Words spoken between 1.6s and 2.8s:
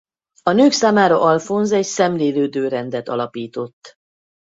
egy szemlélődő